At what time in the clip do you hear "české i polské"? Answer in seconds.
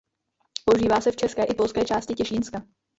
1.15-1.85